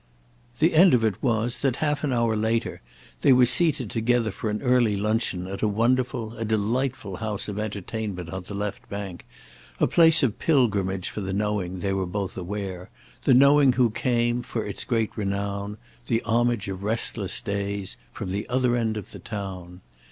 The 0.57 0.73
end 0.73 0.95
of 0.95 1.03
it 1.03 1.21
was 1.21 1.59
that 1.59 1.75
half 1.75 2.03
an 2.03 2.11
hour 2.11 2.35
later 2.35 2.81
they 3.21 3.31
were 3.31 3.45
seated 3.45 3.91
together 3.91 4.31
for 4.31 4.49
an 4.49 4.59
early 4.63 4.97
luncheon 4.97 5.45
at 5.45 5.61
a 5.61 5.67
wonderful, 5.67 6.35
a 6.37 6.43
delightful 6.43 7.17
house 7.17 7.47
of 7.47 7.59
entertainment 7.59 8.31
on 8.31 8.41
the 8.41 8.55
left 8.55 8.89
bank—a 8.89 9.85
place 9.85 10.23
of 10.23 10.39
pilgrimage 10.39 11.09
for 11.09 11.21
the 11.21 11.33
knowing, 11.33 11.77
they 11.77 11.93
were 11.93 12.07
both 12.07 12.35
aware, 12.35 12.89
the 13.25 13.35
knowing 13.35 13.73
who 13.73 13.91
came, 13.91 14.41
for 14.41 14.65
its 14.65 14.83
great 14.85 15.15
renown, 15.15 15.77
the 16.07 16.23
homage 16.25 16.67
of 16.67 16.81
restless 16.81 17.39
days, 17.39 17.95
from 18.11 18.31
the 18.31 18.49
other 18.49 18.75
end 18.75 18.97
of 18.97 19.11
the 19.11 19.19
town. 19.19 19.81